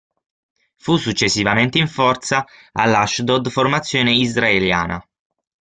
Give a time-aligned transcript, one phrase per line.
[0.77, 5.07] Fu successivamente in forza all'Ashdod, formazione israeliana.